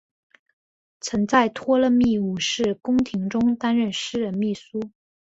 [0.99, 4.89] 曾在托勒密五世宫廷中担任私人秘书。